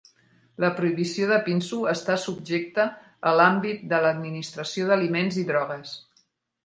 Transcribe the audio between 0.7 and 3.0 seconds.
prohibició de pinso està subjecta